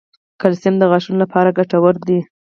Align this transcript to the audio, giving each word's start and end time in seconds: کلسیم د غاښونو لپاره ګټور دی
کلسیم 0.41 0.73
د 0.79 0.83
غاښونو 0.91 1.21
لپاره 1.23 1.55
ګټور 1.59 1.95
دی 2.07 2.19